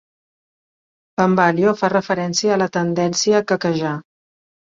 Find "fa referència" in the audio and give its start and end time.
1.81-2.55